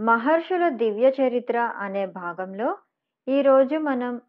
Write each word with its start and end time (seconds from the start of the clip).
మహర్షుల 0.00 0.68
దివ్య 0.68 1.12
చరిత్ర 1.22 1.58
అనే 1.58 2.06
భాగంలో 2.06 2.78
ఈరోజు 3.28 3.76
మనం 3.76 4.20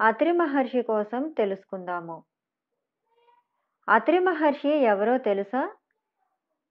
అత్రి 0.00 0.32
మహర్షి 0.32 0.82
కోసం 0.82 1.28
తెలుసుకుందాము. 1.28 2.24
అత్రి 3.88 4.18
మహర్షి 4.18 4.68
ఎవరో 4.68 5.18
తెలుసా? 5.18 5.74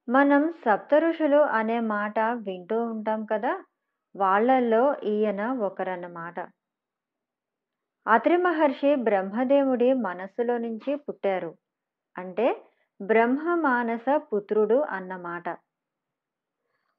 మనం 0.08 0.52
సప్త 0.52 0.94
ఋషులు 0.94 1.36
అనే 1.36 1.80
మాట 1.80 2.18
వింటూ 2.18 2.84
ఉంటాం 2.84 3.24
కదా 3.24 3.64
వాళ్ళల్లో 4.16 4.96
ఈయన 5.04 5.52
ఒకరన్నమాట. 5.52 6.40
అత్రి 8.06 8.36
మహర్షి 8.36 8.94
బ్రహ్మదేవుడి 8.94 9.92
మనస్సులో 9.92 10.58
నుంచి 10.58 10.94
పుట్టారు. 10.94 11.54
అంటే 12.18 12.62
బ్రహ్మ 13.02 13.54
మానస 13.54 14.04
పుత్రుడు 14.16 14.74
అన్నమాట. 14.74 15.48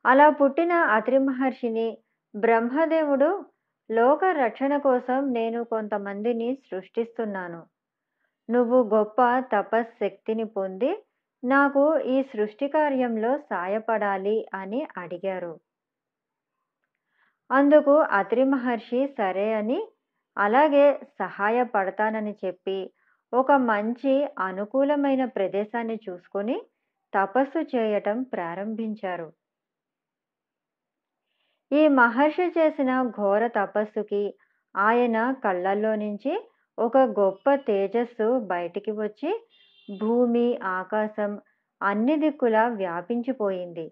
అలా 0.06 0.30
పుట్టిన 0.30 0.74
అత్రి 0.74 1.18
మహర్షిని 1.18 1.98
బ్రహ్మదేవుడు 2.36 3.46
లోక 3.92 4.24
రక్షణ 4.26 4.78
కోసం 4.78 5.34
నేను 5.34 5.64
కొంతమందిని 5.64 6.56
సృష్టిస్తున్నాను. 6.72 7.62
నువ్వు 8.50 8.84
గొప్ప 8.84 9.22
తపశ్శక్తిని 9.40 10.44
పొంది 10.44 10.92
నాకు 11.44 11.98
ఈ 12.00 12.24
సృష్టి 12.24 12.68
కార్యంలో 12.68 13.38
సాయపడాలి 13.38 14.46
అని 14.54 14.88
అడిగారు. 14.98 15.54
అందుకు 17.50 17.96
అత్రి 17.98 18.44
మహర్షి 18.44 19.08
సరే 19.18 19.54
అని 19.54 19.80
అలాగే 20.38 20.86
సహాయపడతానని 21.20 22.36
చెప్పి 22.46 22.78
ఒక 23.34 23.52
మంచి 23.52 24.14
అనుకూలమైన 24.40 25.26
ప్రదేశాన్ని 25.26 26.00
చూసుకొని 26.10 26.58
తపస్సు 27.14 27.60
చేయటం 27.76 28.24
ప్రారంభించారు. 28.24 29.28
ఈ 31.74 31.82
మహర్షి 31.88 32.46
చేసిన 32.48 32.92
ఘోర 33.12 33.48
తపస్సుకి 33.48 34.24
ఆయన 34.76 35.18
కళ్ళల్లో 35.44 35.96
నుంచి 35.96 36.34
ఒక 36.78 36.98
గొప్ప 37.20 37.56
తేజస్సు 37.68 38.28
బయటికి 38.48 38.92
వచ్చి 38.92 39.32
భూమి 39.90 40.48
ఆకాశం 40.74 41.32
అన్ని 41.82 42.16
దిక్కులా 42.16 42.64
వ్యాపించిపోయింది. 42.82 43.86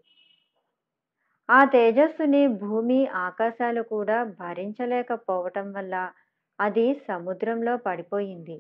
ఆ 1.49 1.59
తేజస్సుని 1.65 2.47
భూమి 2.47 2.99
ఆకాశాలు 3.07 3.81
కూడా 3.93 4.17
భరించలేకపోవటం 4.39 5.67
వల్ల 5.71 5.95
అది 6.59 6.87
సముద్రంలో 7.07 7.77
పడిపోయింది. 7.77 8.57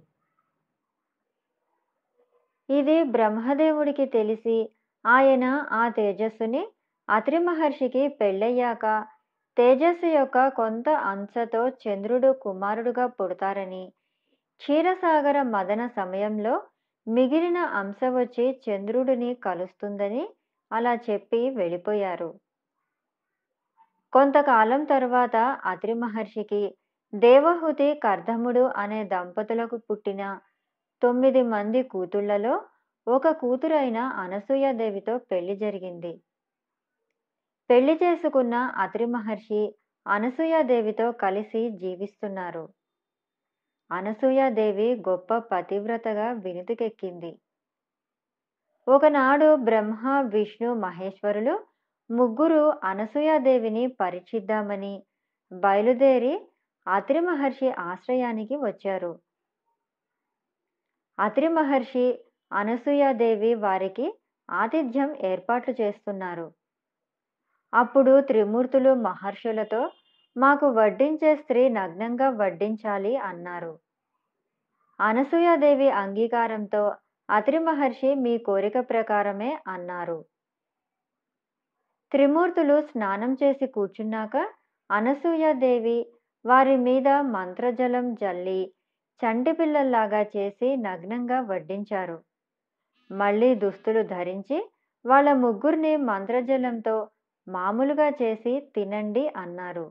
ఇది 2.69 2.97
బ్రహ్మదేవుడికి 3.03 4.05
తెలిసి 4.05 4.57
ఆయన 5.05 5.45
ఆ 5.71 5.83
తేజస్సుని 5.89 6.63
అత్రి 7.11 7.39
మహర్షికి 7.39 8.07
పెళ్ళయ్యాక 8.19 8.85
తేజస్సు 9.57 10.07
యొక్క 10.07 10.47
కొంత 10.49 10.89
అంశతో 11.11 11.61
చంద్రుడు 11.83 12.29
కుమారుడుగా 12.43 13.05
పుడతారని. 13.17 13.83
క్షీరసాగర 14.61 15.41
మదన 15.53 15.81
సమయంలో 15.95 16.53
మిగిలిన 17.07 17.59
అంశ 17.79 17.99
వచ్చి 18.13 18.45
చంద్రుడిని 18.65 19.31
కలుస్తుందని 19.45 20.23
అలా 20.71 20.93
చెప్పి 21.07 21.49
వెళ్ళిపోయారు. 21.49 22.29
కొంతకాలం 24.13 24.81
తర్వాత 24.83 25.35
అత్రి 25.65 25.93
మహర్షికి 25.93 26.63
దేవహుతి 27.13 27.89
కర్ధముడు 28.03 28.63
అనే 28.83 29.03
దంపతులకు 29.03 29.77
పుట్టిన 29.87 30.23
తొమ్మిది 31.01 31.41
మంది 31.53 31.81
కూతుళ్ళలో 31.83 32.53
ఒక 33.07 33.27
కూతురైన 33.41 33.99
అనసూయాదేవితో 34.23 35.13
పెళ్ళి 35.31 35.55
జరిగింది. 35.55 36.11
పెళ్ళి 37.71 37.99
చేసుకున్న 38.03 38.53
అత్రి 38.55 39.05
మహర్షి 39.05 39.75
అనసూయాదేవితో 40.07 41.11
కలిసి 41.11 41.69
జీవిస్తున్నారు. 41.69 42.69
అనసూయాదేవి 43.91 45.03
గొప్ప 45.09 45.37
పతివ్రతగా 45.37 46.31
వినుతికెక్కింది. 46.31 47.39
ఒకనాడు 48.87 49.55
బ్రహ్మ 49.55 50.21
విష్ణు 50.21 50.73
మహేశ్వరులు 50.73 51.65
ముగ్గురు 52.11 52.73
అనసూయాదేవిని 52.83 53.87
పరీక్షిద్దామని 53.87 55.03
బయలుదేరి 55.53 56.47
అత్రి 56.87 57.19
మహర్షి 57.19 57.71
ఆశ్రయానికి 57.71 58.55
వచ్చారు. 58.55 59.19
అత్రి 61.19 61.47
మహర్షి 61.47 62.19
అనసూయాదేవి 62.53 63.53
వారికి 63.53 64.19
ఆతిథ్యం 64.49 65.15
ఏర్పాట్లు 65.25 65.75
చేస్తున్నారు. 65.81 66.60
అప్పుడు 67.73 68.21
త్రిమూర్తులు 68.21 68.93
మహర్షులతో 69.01 69.81
మాకు 70.35 70.67
వడ్డించే 70.71 71.35
స్త్రీ 71.35 71.69
నగ్నంగా 71.69 72.29
వడ్డించాలి 72.41 73.17
అన్నారు. 73.21 73.73
అనసూయాదేవి 74.99 75.89
అంగీకారంతో 76.01 76.83
అత్రి 77.29 77.59
మహర్షి 77.59 78.13
మీ 78.15 78.37
కోరిక 78.37 78.79
ప్రకారమే 78.89 79.57
అన్నారు. 79.67 80.17
త్రిమూర్తులు 82.11 82.81
స్నానం 82.81 83.33
చేసి 83.33 83.67
కూర్చున్నాక 83.67 84.35
అనసూయాదేవి 84.89 85.97
వారి 86.45 86.77
మీద 86.77 87.07
మంత్రజలం 87.31 88.13
జల్లి 88.13 88.61
చంటి 89.21 89.51
పిల్లల్లాగా 89.51 90.21
చేసి 90.35 90.75
నగ్నంగా 90.77 91.39
వడ్డించారు. 91.41 92.17
మళ్ళీ 93.09 93.55
దుస్తులు 93.55 94.03
ధరించి 94.07 94.57
వాళ్ళ 95.05 95.33
ముగ్గురిని 95.33 95.95
మంత్రజలంతో 96.09 96.95
మామూలుగా 97.51 98.07
చేసి 98.21 98.53
తినండి 98.75 99.23
అన్నారు. 99.43 99.85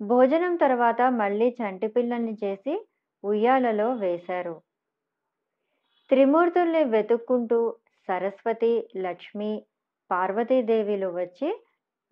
భోజనం 0.00 0.54
తర్వాత 0.56 1.02
మళ్ళీ 1.20 1.48
చంటి 1.58 1.88
పిల్లల్ని 1.88 2.34
చేసి 2.42 2.74
ఉయ్యాలలో 3.24 3.88
వేశారు. 4.02 4.56
త్రిమూర్తుల్ని 6.10 6.82
వెతుక్కుంటూ 6.92 7.60
సరస్వతి 8.08 8.72
లక్ష్మి 9.04 9.52
పార్వతీదేవిలు 10.10 11.08
వచ్చి 11.14 11.48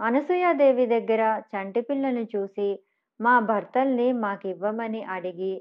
అనసూయాదేవి 0.00 0.86
దగ్గర 0.86 1.22
చంటి 1.52 1.80
పిల్లల్ని 1.80 2.24
చూసి 2.34 2.68
మా 3.20 3.34
భర్తల్ని 3.50 4.08
మాకివ్వమని 4.22 5.02
అడిగి 5.16 5.54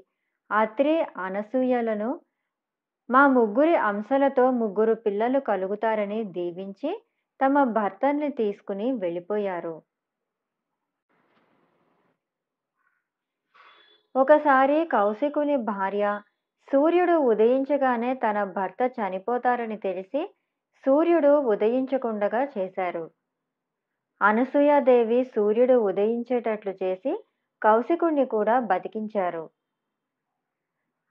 అత్రి 0.50 0.94
అనసూయలను 1.26 2.10
మా 3.08 3.22
ముగ్గురి 3.36 3.74
అంశలతో 3.88 4.44
ముగ్గురు 4.60 4.94
పిల్లలు 5.06 5.38
కలుగుతారని 5.48 6.20
దీవించి 6.36 6.90
తమ 7.40 7.64
భర్తల్ని 7.64 8.28
తీసుకుని 8.28 8.92
వెళ్ళిపోయారు. 8.92 9.82
ఒకసారి 14.16 14.84
కౌశికుని 14.84 15.56
భార్య 15.56 16.22
సూర్యుడు 16.72 17.12
ఉదయించగానే 17.12 18.14
తన 18.14 18.44
భర్త 18.44 18.92
చనిపోతారని 19.00 19.76
తెలిసి 19.76 20.34
సూర్యుడు 20.84 21.28
ఉదయించకుండగా 21.28 22.44
చేశారు. 22.58 23.10
అనసూయాదేవి 24.22 25.24
సూర్యుడు 25.24 25.74
ఉదయించేటట్లు 25.74 26.74
చేసి 26.82 27.24
కౌశికుణ్ణి 27.62 28.26
కూడా 28.26 28.60
బతికించారు. 28.60 29.50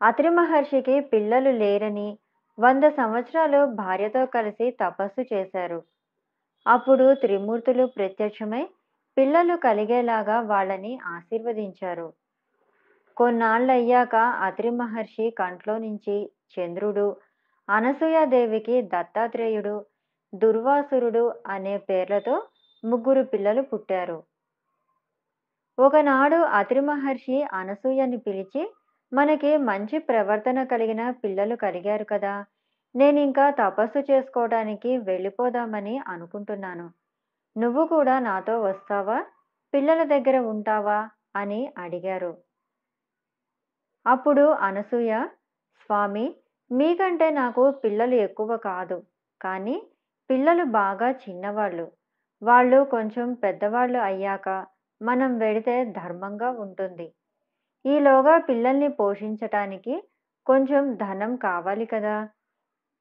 అత్రి 0.01 0.29
మహర్షికి 0.29 0.99
పిల్లలు 0.99 1.49
లేరని 1.49 2.17
వంద 2.59 2.83
సంవత్సరాలు 2.83 3.65
భార్యతో 3.65 4.25
కలిసి 4.25 4.71
తపస్సు 4.71 5.21
చేశారు. 5.33 5.92
అప్పుడు 6.65 7.05
త్రిమూర్తులు 7.13 7.85
ప్రత్యక్షమై 7.95 8.63
పిల్లలు 9.17 9.55
కలిగేలాగా 9.57 10.37
వాళ్ళని 10.41 10.93
ఆశీర్వదించారు. 11.05 12.07
కొన్నాళ్ళయ్యాక 13.17 14.15
అత్రి 14.47 14.69
మహర్షి 14.77 15.25
కంట్లో 15.31 15.77
నుంచి 15.77 16.15
చంద్రుడు 16.53 17.07
అనసూయాదేవికి 17.69 18.81
దత్తాత్రేయుడు 18.93 19.75
దుర్వాసురుడు 20.33 21.23
అనే 21.47 21.77
పేర్లతో 21.89 22.35
ముగ్గురు 22.83 23.23
పిల్లలు 23.23 23.61
పుట్టారు. 23.61 24.17
ఒకనాడు 25.77 26.39
అత్రి 26.59 26.81
మహర్షి 26.81 27.37
అనసూయని 27.53 28.17
పిలిచి 28.17 28.63
మనకి 29.11 29.57
మంచి 29.69 29.97
ప్రవర్తన 30.09 30.63
కలిగిన 30.63 31.01
పిల్లలు 31.23 31.55
కలిగారు 31.55 32.05
కదా 32.11 32.33
నేను 32.95 33.19
ఇంకా 33.19 33.49
తపస్సు 33.49 33.99
చేసుకోవడానికి 34.11 34.97
వెళ్ళిపోదామని 34.97 35.97
అనుకుంటున్నాను. 36.07 36.87
నువ్వు 37.55 37.87
కూడా 37.87 38.19
నాతో 38.19 38.61
వస్తావా? 38.61 39.17
పిల్లల 39.73 40.03
దగ్గర 40.03 40.37
ఉంటావా? 40.45 40.99
అని 41.35 41.73
అడిగారు. 41.77 42.31
అప్పుడు 44.05 44.41
అనసూయ 44.61 45.13
స్వామి 45.81 46.25
మీకంటే 46.71 47.29
నాకు 47.31 47.71
పిల్లలు 47.71 48.15
ఎక్కువ 48.17 48.57
కాదు. 48.57 48.97
కానీ 49.41 49.75
పిల్లలు 50.29 50.63
బాగా 50.63 51.11
చిన్నవాళ్ళు. 51.23 51.85
వాళ్ళు 52.41 52.83
కొంచెం 52.83 53.33
పెద్దవాళ్ళు 53.33 53.99
అయ్యాక 53.99 54.47
మనం 55.01 55.37
వెడితే 55.37 55.85
ధర్మంగా 55.85 56.49
ఉంటుంది. 56.61 57.07
ఈలోగా 57.85 58.37
పిల్లల్ని 58.39 58.87
పోషించటానికి 58.89 59.95
కొంచెం 60.45 60.95
ధనం 60.95 61.35
కావాలి 61.37 61.85
కదా. 61.85 62.15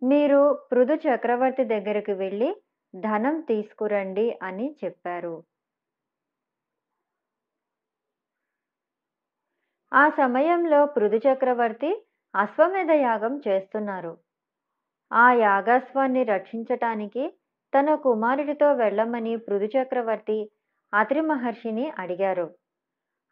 మీరు 0.02 0.66
పృథు 0.72 0.94
చక్రవర్తి 0.94 1.64
దగ్గరికి 1.64 2.12
వెళ్ళి 2.12 2.48
ధనం 2.94 3.40
తీసుకురండి 3.40 4.38
అని 4.42 4.76
చెప్పారు. 4.84 5.44
ఆ 9.92 10.08
సమయంలో 10.08 10.86
పృథు 10.86 11.16
చక్రవర్తి 11.16 11.90
అశ్వమేధ 12.34 12.90
యాగం 12.90 13.40
చేస్తున్నారు. 13.48 14.12
ఆ 15.12 15.32
యాగాస్వాన్ని 15.32 16.24
రక్షించటానికి 16.24 17.24
తన 17.72 17.94
కుమారుడితో 17.94 18.72
వెళ్ళమని 18.72 19.36
పృథు 19.36 19.68
చక్రవర్తి 19.76 20.38
అత్రి 20.92 21.20
మహర్షిని 21.20 21.90
అడిగారు. 21.98 22.46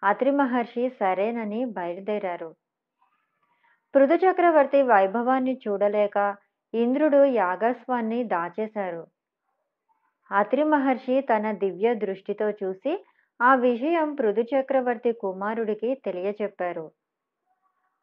అత్రి 0.02 0.30
మహర్షి 0.30 0.90
సరేనని 0.90 1.64
బయలుదేరారు. 1.64 2.50
పృథు 3.94 4.14
చక్రవర్తి 4.14 4.82
వైభవాన్ని 4.82 5.60
చూడలేక 5.68 6.18
ఇంద్రుడు 6.74 7.24
యాగస్వాన్ని 7.24 8.24
దాచేశారు. 8.24 9.02
అత్రి 10.30 10.62
మహర్షి 10.64 11.20
తన 11.20 11.52
దివ్య 11.52 11.94
దృష్టితో 11.94 12.50
చూసి 12.50 12.92
ఆ 13.40 13.54
విషయం 13.54 14.14
పృథు 14.14 14.42
చక్రవర్తి 14.42 15.12
కుమారుడికి 15.12 15.94
తెలియచెప్పారు. 15.94 16.92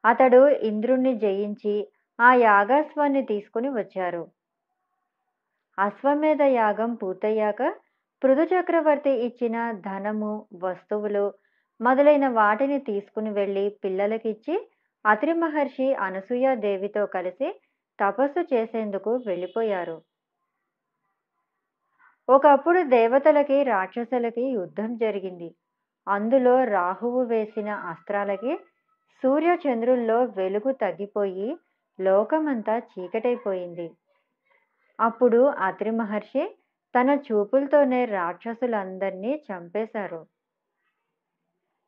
అతడు 0.05 0.47
ఇంద్రుణ్ణి 0.47 1.17
జయించి 1.17 1.75
ఆ 2.19 2.33
యాగాస్వాన్ని 2.33 3.25
తీసుకుని 3.25 3.69
వచ్చారు. 3.69 4.23
అశ్వమేధ 5.77 6.41
యాగం 6.41 6.93
పూర్తయ్యాక 6.93 7.61
పృథు 8.23 8.41
చక్రవర్తి 8.43 9.09
ఇచ్చిన 9.09 9.71
ధనము 9.71 10.47
వస్తువులు 10.63 11.33
మొదలైన 11.79 12.27
వాటిని 12.27 12.79
తీసుకుని 12.79 13.29
వెళ్ళి 13.29 13.77
పిల్లలకిచ్చి 13.83 14.55
అత్రి 15.05 15.33
మహర్షి 15.33 15.93
అనసూయాదేవితో 15.93 17.05
కలిసి 17.05 17.47
తపస్సు 17.99 18.41
చేసేందుకు 18.53 19.15
వెళ్ళిపోయారు. 19.27 20.01
ఒకప్పుడు 22.29 22.83
దేవతలకి 22.83 23.63
రాక్షసులకి 23.63 24.41
యుద్ధం 24.41 24.97
జరిగింది. 24.97 25.55
అందులో 26.07 26.63
రాహువు 26.63 27.23
వేసిన 27.23 27.69
అస్త్రాలకి 27.69 28.59
సూర్యచంద్రుల్లో 29.23 30.23
వెలుగు 30.23 30.71
తగ్గిపోయి 30.71 31.57
లోకమంతా 31.99 32.77
చీకటైపోయింది. 32.77 33.91
అప్పుడు 34.99 35.45
అత్రి 35.45 35.91
మహర్షి 35.91 36.57
తన 36.95 37.09
చూపులతోనే 37.09 38.05
రాక్షసులందరినీ 38.05 39.43
చంపేశారు. 39.51 40.27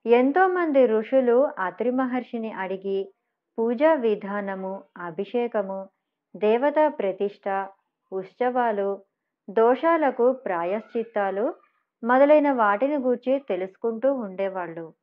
ఎంతోమంది 0.06 0.86
ఋషులు 0.86 1.48
అత్రి 1.60 1.92
మహర్షిని 1.92 2.52
అడిగి 2.52 3.14
పూజా 3.58 3.94
విధానము 3.94 4.84
అభిషేకము 4.98 5.90
దేవతా 6.36 6.90
ప్రతిష్ట 6.90 7.70
ఉత్సవాలు 8.12 9.02
దోషాలకు 9.50 10.34
ప్రాయశ్చిత్తాలు 10.34 11.56
మొదలైన 12.04 12.52
వాటిని 12.52 12.98
గూర్చి 12.98 13.40
తెలుసుకుంటూ 13.40 14.14
ఉండేవాళ్ళు. 14.14 14.94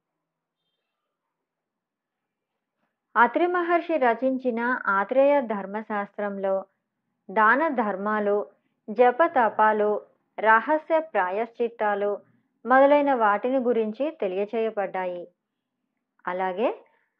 అత్రి 3.16 3.46
మహర్షి 3.46 3.96
రచించిన 3.96 4.60
ఆత్రేయ 4.86 5.40
ధర్మశాస్త్రంలో 5.40 6.64
దాన 7.30 7.68
ధర్మాలు 7.68 8.46
జపతపాలు 8.90 10.02
రహస్య 10.38 10.98
ప్రాయశ్చిత్తాలు 10.98 12.18
మొదలైన 12.66 13.14
వాటిని 13.14 13.58
గురించి 13.58 14.10
తెలియచేయబడ్డాయి. 14.20 15.28
అలాగే 16.26 16.68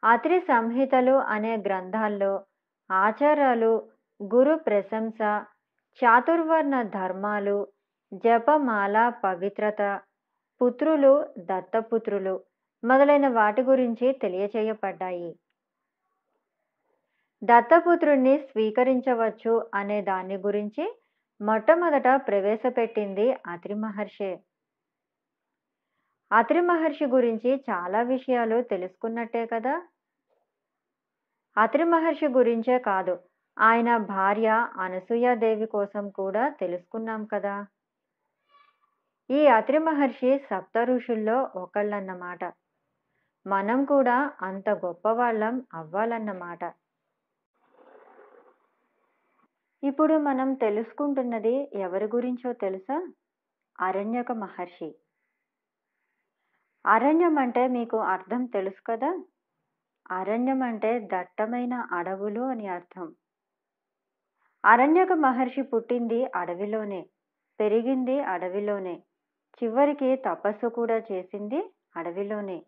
అత్రి 0.03 0.39
సంహితలు 0.39 1.11
అనే 1.11 1.57
గ్రంథాల్లో 1.57 2.45
ఆచారాలు 2.91 3.96
గురు 4.19 4.55
ప్రశంస 4.57 5.19
చాతుర్వర్ణ 5.99 6.81
ధర్మాలు 6.89 7.57
జపమాల 8.23 9.09
పవిత్రత 9.23 9.81
పుత్రులు 10.61 11.13
దత్తపుత్రులు 11.37 12.35
మొదలైన 12.83 13.27
వాటి 13.29 13.61
గురించి 13.61 14.13
తెలియచేయబడ్డాయి. 14.13 15.29
దత్తపుత్రుణ్ణి 17.41 18.37
స్వీకరించవచ్చు 18.47 19.69
అనే 19.73 20.01
దాని 20.01 20.37
గురించి 20.37 20.85
మొట్టమొదట 21.41 22.07
ప్రవేశపెట్టింది 22.27 23.25
అత్రి 23.45 23.73
మహర్షే 23.75 24.31
అత్రి 26.31 26.61
మహర్షి 26.61 27.05
గురించి 27.05 27.55
చాలా 27.69 28.01
విషయాలు 28.03 28.61
తెలుసుకున్నట్టే 28.61 29.45
కదా? 29.45 29.75
అత్రి 31.57 31.83
మహర్షి 31.85 32.27
గురించే 32.29 32.77
కాదు 32.79 33.13
ఆయన 33.59 33.97
భార్య 33.97 34.67
అనసూయాదేవి 34.77 35.65
కోసం 35.65 36.09
కూడా 36.09 36.49
తెలుసుకున్నాం 36.49 37.25
కదా. 37.25 37.65
ఈ 39.29 39.47
అత్రి 39.47 39.77
మహర్షి 39.77 40.39
సప్త 40.39 40.77
ఋషుల్లో 40.83 41.49
ఒకళ్ళన్నమాట. 41.55 42.43
మనం 43.47 43.85
కూడా 43.85 44.31
అంత 44.41 44.69
గొప్పవాళ్ళం 44.69 45.65
అవ్వాలన్నమాట. 45.73 46.73
ఇప్పుడు 49.83 50.17
మనం 50.17 50.53
తెలుసుకుంటున్నది 50.53 51.71
ఎవరి 51.73 52.05
గురించో 52.05 52.53
తెలుసా? 52.53 53.11
అరణ్యక 53.79 54.31
మహర్షి. 54.31 54.95
అరణ్యం 56.85 57.37
అంటే 57.37 57.67
మీకు 57.67 57.97
అర్థం 57.97 58.45
తెలుసు 58.45 58.81
కదా? 58.87 59.23
అరణ్యం 60.11 60.63
అంటే 60.63 60.99
దట్టమైన 61.13 61.73
అడవులు 61.73 62.41
అని 62.41 62.67
అర్థం. 62.67 63.15
అరణ్యక 64.65 65.11
మహర్షి 65.11 65.61
పుట్టింది 65.61 66.25
అడవిలోనే 66.35 67.05
పెరిగింది 67.59 68.19
అడవిలోనే 68.19 68.95
చివరికి 69.63 70.15
తపస్సు 70.15 70.67
కూడా 70.67 70.97
చేసింది 70.97 71.73
అడవిలోనే. 71.97 72.65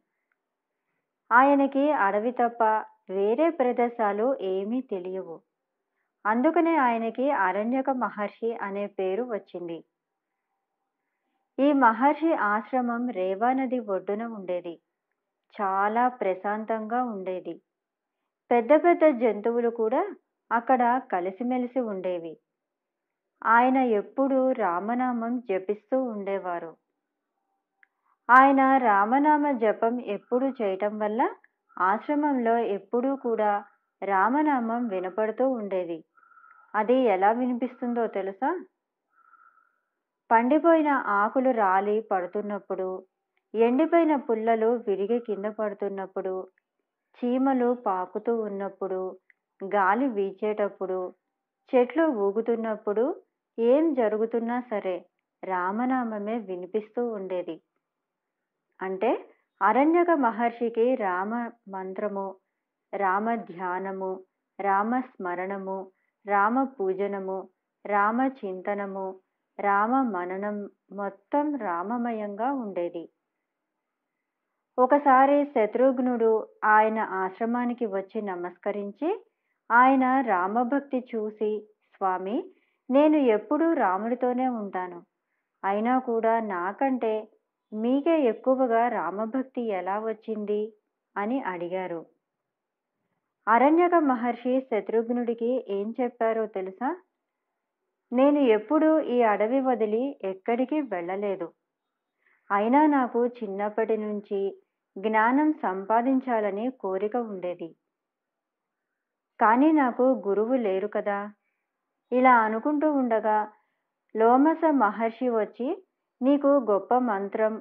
ఆయనకి 1.32 1.92
అడవి 1.92 2.32
తప్ప 2.32 2.64
వేరే 3.10 3.50
ప్రదేశాలు 3.50 4.38
ఏమీ 4.42 4.82
తెలియవు. 4.82 5.42
అందుకనే 6.26 6.76
ఆయనకి 6.76 7.32
అరణ్యక 7.32 7.90
మహర్షి 7.90 8.54
అనే 8.54 8.88
పేరు 8.88 9.24
వచ్చింది. 9.24 9.84
ఈ 11.60 11.74
మహర్షి 11.74 12.34
ఆశ్రమం 12.34 13.10
రేవా 13.10 13.54
నది 13.54 13.80
ఒడ్డున 13.80 14.24
ఉండేది. 14.24 14.80
చాలా 15.62 16.08
ప్రశాంతంగా 16.08 17.04
ఉండేది. 17.04 17.62
పెద్ద 18.52 18.72
పెద్ద 18.72 19.20
జంతువులు 19.20 19.70
కూడా 19.70 20.02
అక్కడ 20.52 21.02
కలిసిమెలిసి 21.12 21.80
ఉండేవి. 21.80 22.38
ఆయన 23.46 23.78
ఎప్పుడూ 23.78 24.52
రామనామం 24.52 25.40
జపిస్తూ 25.40 26.04
ఉండేవారు. 26.04 26.76
ఆయన 28.30 28.78
రామనామ 28.78 29.52
జపం 29.52 30.02
ఎప్పుడు 30.02 30.46
చేయటం 30.62 31.00
వల్ల 31.00 31.30
ఆశ్రమంలో 31.80 32.58
ఎప్పుడూ 32.58 33.16
కూడా 33.16 33.64
రామనామం 34.04 34.88
వినపడుతూ 34.88 35.50
ఉండేది. 35.50 36.04
అది 36.76 36.94
ఎలా 36.94 37.32
వినిపిస్తుందో 37.32 38.08
తెలుసా? 38.08 38.66
పండిపోయిన 40.32 40.88
ఆకులు 40.88 41.52
రాలి 41.52 42.02
పడుతున్నప్పుడు 42.12 43.04
ఎండిపోయిన 43.56 44.16
పుల్లలు 44.16 44.84
విరిగి 44.88 45.20
కింద 45.20 45.46
పడుతున్నప్పుడు 45.46 46.48
చీమలు 47.18 47.74
పాకుతూ 47.86 48.42
ఉన్నప్పుడు 48.42 49.18
గాలి 49.64 50.08
వీచేటప్పుడు 50.08 51.14
చెట్లు 51.72 52.08
ఊగుతున్నప్పుడు 52.08 53.22
ఏం 53.60 53.94
జరుగుతున్నా 53.94 54.60
సరే 54.60 55.06
రామనామమే 55.44 56.38
వినిపిస్తూ 56.40 57.08
ఉండేది. 57.08 57.62
అంటే 58.82 59.26
అరణ్యక 59.62 60.10
మహర్షికి 60.10 60.96
రామ 60.96 61.52
మంత్రము 61.70 62.36
రామ 62.94 63.36
ధ్యానము 63.36 64.24
రామ 64.60 65.00
స్మరణము 65.00 65.92
రామ 66.28 66.64
పూజనము 66.64 67.50
రామ 67.86 68.32
చింతనము 68.46 69.20
రామ 69.60 70.02
మననం 70.02 70.70
మొత్తం 70.92 71.56
రామమయంగా 71.56 72.52
ఉండేది. 72.52 73.10
ఒకసారి 74.80 75.46
శత్రుఘ్నుడు 75.46 76.48
ఆయన 76.64 77.00
ఆశ్రమానికి 77.00 77.86
వచ్చి 77.86 78.22
నమస్కరించి 78.22 79.26
ఆయన 79.72 80.22
రామభక్తి 80.22 81.08
చూసి 81.16 81.68
స్వామి 81.96 82.44
నేను 82.92 83.18
ఎప్పుడూ 83.18 83.74
రాముడితోనే 83.74 84.48
ఉంటాను. 84.48 85.04
అయినా 85.66 86.00
కూడా 86.00 86.40
నాకంటే 86.40 87.28
మీకే 87.74 88.22
ఎక్కువగా 88.22 88.88
రామభక్తి 88.88 89.62
ఎలా 89.62 90.00
వచ్చింది? 90.00 90.74
అని 91.18 91.42
అడిగారు. 91.42 92.06
అరణ్యక 93.48 93.96
మహర్షి 93.96 94.62
శత్రుఘ్నుడికి 94.62 95.66
ఏం 95.70 95.96
చెప్పారో 96.02 96.46
తెలుసా? 96.46 97.02
నేను 98.14 98.40
ఎప్పుడూ 98.40 99.00
ఈ 99.00 99.22
అడవి 99.22 99.62
వదిలి 99.62 100.20
ఎక్కడికి 100.24 100.82
వెళ్ళలేదు. 100.82 101.52
అయినా 102.52 102.86
నాకు 102.86 103.28
చిన్నప్పటి 103.28 103.98
నుంచి 103.98 104.62
జ్ఞానం 104.98 105.54
సంపాదించాలని 105.54 106.72
కోరిక 106.72 107.16
ఉండేది. 107.16 107.76
కానీ 109.40 109.72
నాకు 109.72 110.04
గురువు 110.28 110.54
లేరు 110.58 110.88
కదా. 110.88 111.20
ఇలా 112.12 112.40
అనుకుంటూ 112.40 112.92
ఉండగా 112.92 113.38
లోమస 114.16 114.64
మహర్షి 114.74 115.30
వచ్చి 115.30 115.68
నీకు 116.22 116.48
గొప్ప 116.72 116.94
మంత్రం 116.98 117.54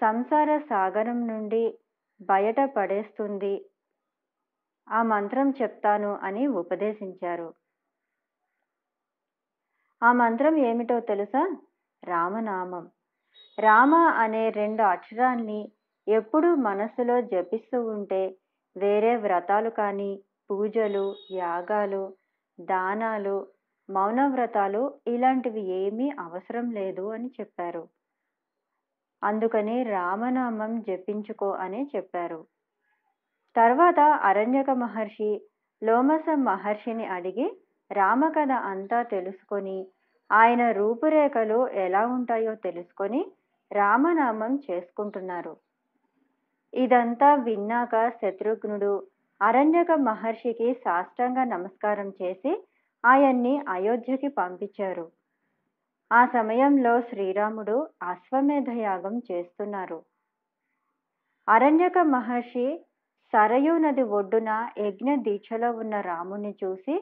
సంసార 0.00 0.58
సాగరం 0.58 1.26
నుండి 1.26 1.64
బయట 2.20 2.60
పడేస్తుంది. 2.76 3.54
ఆ 4.88 5.02
మంత్రం 5.02 5.50
చెప్తాను 5.50 6.16
అని 6.22 6.46
ఉపదేశించారు. 6.46 7.48
ఆ 10.02 10.12
మంత్రం 10.12 10.56
ఏమిటో 10.58 11.00
తెలుసా? 11.00 11.42
రామనామం. 12.02 12.84
రామ 13.58 13.92
అనే 14.16 14.50
రెండు 14.50 14.82
అక్షరాన్ని 14.82 15.60
ఎప్పుడూ 16.06 16.54
మనస్సులో 16.54 17.20
జపిస్తూ 17.20 17.82
ఉంటే 17.86 18.22
వేరే 18.76 19.16
వ్రతాలు 19.16 19.70
కానీ 19.70 20.10
పూజలు 20.50 21.16
యాగాలు 21.30 22.12
దానాలు 22.60 23.36
మౌనవ్రతాలు 23.90 24.94
ఇలాంటివి 25.06 25.62
ఏమీ 25.82 26.10
అవసరం 26.20 26.70
లేదు 26.70 27.04
అని 27.10 27.30
చెప్పారు. 27.40 27.88
అందుకని 29.22 29.82
రామనామం 29.82 30.80
జపించుకో 30.80 31.50
అని 31.50 31.90
చెప్పారు. 31.96 32.40
తర్వాత 33.56 34.00
అరణ్యక 34.22 34.70
మహర్షి 34.70 35.30
లోమస 35.82 36.26
మహర్షిని 36.34 37.06
అడిగి 37.06 37.46
రామకథ 37.90 38.52
అంతా 38.52 39.02
తెలుసుకొని 39.02 39.86
ఆయన 40.30 40.70
రూపురేఖలు 40.70 41.68
ఎలా 41.68 42.06
ఉంటాయో 42.06 42.54
తెలుసుకొని 42.54 43.20
రామనామం 43.72 44.58
చేసుకుంటున్నారు. 44.70 45.56
ఇదంతా 46.74 47.34
విన్నాక 47.34 47.94
శత్రుఘ్నుడు 48.08 48.92
అరణ్యక 49.40 49.92
మహర్షికి 49.92 50.74
సాష్టాంగ 50.74 51.38
నమస్కారం 51.44 52.08
చేసి 52.10 52.52
ఆయన్ని 53.04 53.54
అయోధ్యకి 53.68 54.28
పంపించారు. 54.28 55.06
ఆ 56.10 56.26
సమయంలో 56.26 57.00
శ్రీరాముడు 57.00 57.76
అశ్వమేధ 58.02 58.70
యాగం 58.78 59.18
చేస్తున్నారు. 59.30 59.98
అరణ్యక 61.48 61.98
మహర్షి 61.98 62.66
సరయూ 63.32 63.78
నది 63.78 64.02
ఒడ్డున 64.02 64.50
యజ్ఞ 64.78 65.14
దీక్షలో 65.14 65.70
ఉన్న 65.72 66.00
రాముని 66.00 66.54
చూసి 66.64 66.96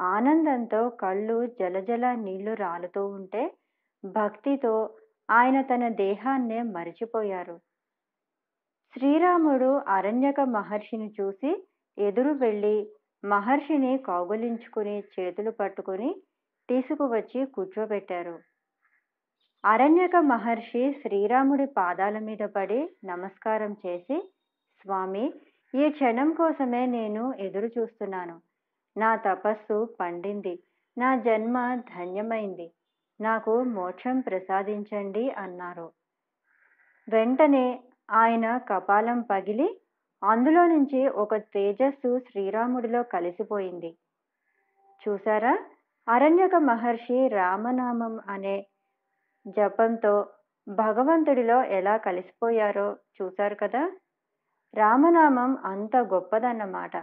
ఆనందంతో 0.00 0.88
కళ్ళు 0.88 1.46
జలజల 1.58 2.12
నీళ్ళు 2.14 2.54
రాలుతూ 2.54 3.06
ఉంటే 3.06 3.42
భక్తితో 4.04 4.74
ఆయన 5.30 5.62
తన 5.62 5.88
దేహాన్నే 5.88 6.62
మరిచిపోయారు. 6.62 7.56
శ్రీరాముడు 8.94 9.70
అరణ్యక 9.88 10.40
మహర్షిని 10.40 11.08
చూసి 11.20 11.50
ఎదురు 11.98 12.30
వెళ్ళి 12.30 12.90
మహర్షిని 13.24 13.98
కౌగులించుకుని 13.98 15.02
చేతులు 15.20 15.50
పట్టుకుని 15.50 16.22
తీసుకువచ్చి 16.68 17.46
కూర్చోబెట్టారు. 17.46 18.38
అరణ్యక 19.64 20.16
మహర్షి 20.16 20.92
శ్రీరాముడి 20.92 21.66
పాదాల 21.66 22.18
మీద 22.18 22.44
పడి 22.44 22.88
నమస్కారం 23.04 23.76
చేసి 23.86 24.32
స్వామి 24.80 25.32
ఈ 25.74 25.88
క్షణం 25.88 26.32
కోసమే 26.32 26.86
నేను 26.86 27.32
ఎదురు 27.32 27.66
చూస్తున్నాను. 27.66 28.40
నా 28.96 29.16
తపస్సు 29.16 29.96
పండింది. 30.00 30.62
నా 30.98 31.16
జన్మ 31.16 31.74
ధన్యమైంది. 31.74 32.72
నాకు 33.20 33.62
మోక్షం 33.62 34.20
ప్రసాదించండి 34.20 35.30
అన్నారు. 35.30 35.92
వెంటనే 37.08 37.82
ఆయన 38.10 38.58
కపాలం 38.58 39.20
పగిలి 39.20 39.80
అందులో 40.24 40.66
నుంచి 40.66 41.08
ఒక 41.08 41.36
తేజస్సు 41.36 42.18
శ్రీరాముడిలో 42.18 43.02
కలిసిపోయింది. 43.02 43.96
చూసారా? 45.08 45.58
అరణ్యక 46.08 46.54
మహర్షి 46.54 47.28
రామనామం 47.28 48.20
అనే 48.28 48.66
జపంతో 49.48 50.28
భగవంతుడిలో 50.68 51.64
ఎలా 51.64 51.96
కలిసిపోయారో 51.96 52.96
చూశారు 53.22 53.54
కదా? 53.54 53.92
రామనామం 54.74 55.56
అంత 55.64 55.96
గొప్పదన్నమాట. 55.96 56.96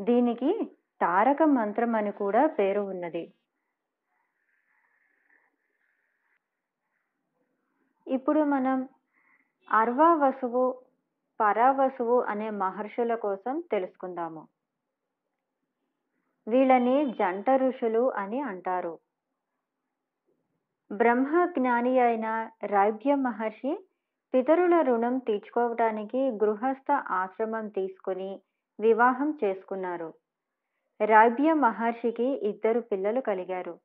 దీనికి 0.00 0.70
తారక 1.00 1.42
మంత్రం 1.42 1.94
అని 1.94 2.12
కూడా 2.12 2.46
పేరు 2.46 2.80
ఉన్నది. 2.80 3.32
ఇప్పుడు 8.08 8.40
మనం 8.40 8.88
అర్వా 9.70 10.14
వసువు 10.14 10.87
పరావసువు 11.40 12.20
అనే 12.20 12.50
మహర్షుల 12.50 13.14
కోసం 13.14 13.62
తెలుసుకుందాము. 13.70 14.48
వీళ్ళని 16.48 17.12
జంట 17.12 17.50
ఋషులు 17.50 18.12
అని 18.12 18.40
అంటారు. 18.40 18.98
బ్రహ్మ 20.92 21.44
జ్ఞాని 21.44 21.98
అయిన 21.98 22.50
రైభ్య 22.64 23.14
మహర్షి 23.14 23.88
పితరుల 24.34 24.80
రుణం 24.80 25.18
తీర్చుకోవటానికి 25.18 26.18
గృహస్థ 26.18 26.92
ఆశ్రమం 26.92 27.68
తీసుకుని 27.68 28.42
వివాహం 28.80 29.38
చేసుకున్నారు. 29.44 30.14
రైభ్య 31.00 31.52
మహర్షికి 31.52 32.24
ఇద్దరు 32.24 32.80
పిల్లలు 32.80 33.20
కలిగారు. 33.20 33.80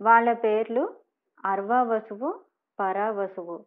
వాళ్ళ 0.00 0.32
పేర్లు 0.32 0.94
అర్వావసువు 1.44 2.40
పరావసువు. 2.80 3.66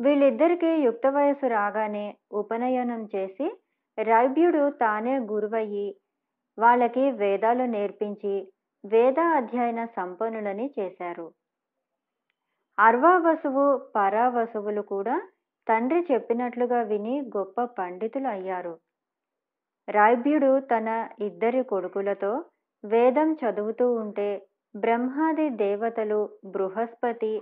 వీళ్ళిద్దరికీ 0.00 0.70
యుక్త 0.84 1.06
వయసు 1.06 1.46
రాగానే 1.46 2.06
ఉపనయనం 2.32 3.04
చేసి 3.04 3.46
రైభ్యుడు 3.98 4.70
తానే 4.70 5.18
గురువయ్యి 5.30 5.88
వాళ్ళకి 6.58 7.10
వేదాలు 7.10 7.64
నేర్పించి 7.66 8.34
వేద 8.84 9.18
అధ్యయన 9.36 9.84
సంపన్నులని 9.96 10.74
చేశారు. 10.78 11.26
అర్వావసువు 12.78 13.64
పరావసువులు 13.94 14.82
కూడా 14.82 15.16
తండ్రి 15.66 16.00
చెప్పినట్లుగా 16.10 16.82
విని 16.82 17.20
గొప్ప 17.36 17.64
పండితులు 17.78 18.28
అయ్యారు. 18.28 18.74
రాభ్యుడు 19.88 20.60
తన 20.70 20.88
ఇద్దరి 21.20 21.62
కొడుకులతో 21.62 22.32
వేదం 22.84 23.32
చదువుతూ 23.32 23.86
ఉంటే 23.94 24.28
బ్రహ్మాది 24.74 25.50
దేవతలు 25.56 26.20
బృహస్పతి 26.44 27.32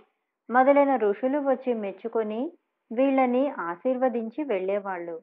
మొదలైన 0.52 0.96
ఋషులు 0.96 1.38
వచ్చి 1.38 1.74
మెచ్చుకొని 1.74 2.52
వీళ్ళని 2.90 3.50
ఆశీర్వదించి 3.50 4.44
వెళ్ళేవాళ్ళు. 4.44 5.22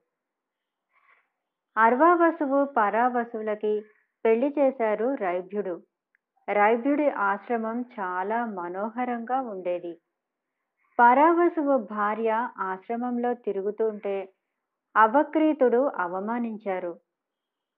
అర్వావసువు 1.77 2.65
పరావసువులకి 2.77 3.74
పెళ్ళి 4.25 4.55
చేశారు 4.59 5.15
రైభ్యుడు. 5.15 5.75
రైభ్యుడి 6.50 7.09
ఆశ్రమం 7.09 7.86
చాలా 8.00 8.45
మనోహరంగా 8.45 9.41
ఉండేది. 9.41 9.93
పరావసువు 11.00 11.77
భార్య 11.91 12.31
ఆశ్రమంలో 12.59 13.33
తిరుగుతుంటే 13.33 14.15
అవక్రీతుడు 14.95 15.91
అవమానించారు. 15.98 16.93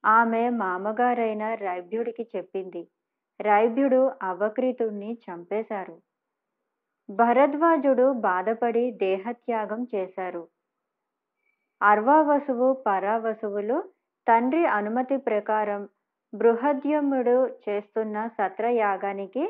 ఆమె 0.06 0.50
మామగారైన 0.50 1.54
రైభ్యుడికి 1.54 2.24
చెప్పింది. 2.36 2.84
రైభ్యుడు 3.42 4.12
అవక్రీతుడిని 4.24 5.18
చంపేశారు. 5.26 5.98
భరద్వాజుడు 7.10 8.12
బాధపడి 8.12 8.92
దేహత్యాగం 8.92 9.88
చేశారు. 9.96 10.48
అర్వావసువు 11.82 12.74
పరావసువులు 12.74 13.84
తండ్రి 14.28 14.66
అనుమతి 14.66 15.18
ప్రకారం 15.18 15.90
బృహద్యముడు 16.34 17.48
చేస్తున్న 17.64 18.28
సత్రయాగానికి 18.28 19.44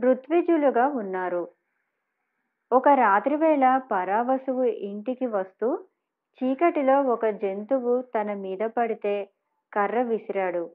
ఋత్విజులుగా 0.00 0.86
ఉన్నారు. 0.86 1.48
ఒక 2.72 2.88
రాత్రివేళ 2.88 3.78
పరావసువు 3.92 4.62
ఇంటికి 4.62 5.26
వస్తూ 5.26 5.68
చీకటిలో 6.40 7.02
ఒక 7.02 7.26
జంతువు 7.26 8.02
తన 8.02 8.34
మీద 8.34 8.58
పడితే 8.58 9.28
కర్ర 9.72 10.02
విసిరాడు. 10.02 10.70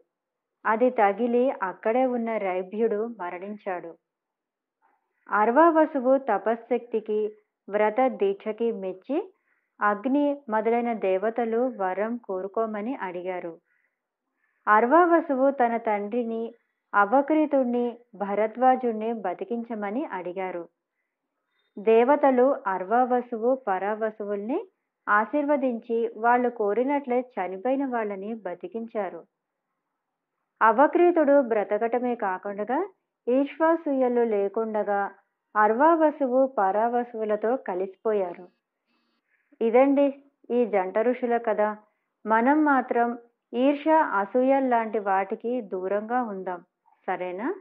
అది 0.66 0.90
తగిలి 0.90 1.52
అక్కడే 1.64 2.06
ఉన్న 2.06 2.38
రైభ్యుడు 2.38 3.16
మరణించాడు. 3.20 3.92
అర్వావసువు 5.30 6.18
తపశ్శక్తికి 6.18 7.20
వ్రత 7.70 8.08
దీక్షకి 8.08 8.72
మెచ్చి 8.72 9.18
అగ్ని 9.82 10.38
మొదలైన 10.50 10.94
దేవతలు 10.94 11.74
వరం 11.78 12.18
కోరుకోమని 12.18 12.96
అడిగారు. 12.96 13.54
అర్వావసువు 14.68 15.52
తన 15.52 15.78
తండ్రిని 15.78 16.54
అవకృతుణ్ణి 16.94 17.98
భరద్వాజుణ్ణి 18.16 19.14
బతికించమని 19.14 20.06
అడిగారు. 20.06 20.70
దేవతలు 21.78 22.56
అర్వావసువు 22.68 23.56
పరావసువుల్ని 23.68 24.60
ఆశీర్వదించి 25.08 26.12
వాళ్ళు 26.18 26.50
కోరినట్లే 26.50 27.20
చనిపోయిన 27.36 27.86
వాళ్ళని 27.86 28.34
బతికించారు. 28.34 29.22
అవక్రీతుడు 30.62 31.42
బ్రతకటమే 31.42 32.16
కాకుండా 32.16 32.78
ఈశ్వాసూయలు 33.28 34.22
లేకుండగా 34.22 35.12
అర్వావసువు 35.56 36.48
పరావసువులతో 36.48 37.58
కలిసిపోయారు. 37.58 38.48
ఇదండి 39.62 40.24
ఈ 40.52 40.66
జంట 40.66 40.98
ఋషుల 40.98 41.38
కథ. 41.38 41.62
మనం 42.26 42.66
మాత్రం 42.66 43.18
ఈర్ష 43.54 43.88
అసూయల్లాంటి 43.88 45.00
వాటికి 45.00 45.62
దూరంగా 45.62 46.22
ఉందాం. 46.24 46.64
సరేనా? 47.08 47.56